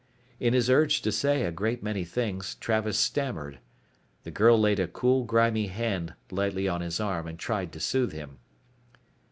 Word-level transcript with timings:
In 0.39 0.55
his 0.55 0.67
urge 0.67 1.03
to 1.03 1.11
say 1.11 1.43
a 1.43 1.51
great 1.51 1.83
many 1.83 2.03
things 2.05 2.55
Travis 2.55 2.97
stammered. 2.97 3.59
The 4.23 4.31
girl 4.31 4.59
laid 4.59 4.79
a 4.79 4.87
cool 4.87 5.25
grimy 5.25 5.67
hand 5.67 6.15
lightly 6.31 6.67
on 6.67 6.81
his 6.81 6.99
arm 6.99 7.27
and 7.27 7.37
tried 7.37 7.71
to 7.73 7.79
soothe 7.79 8.11
him. 8.13 8.39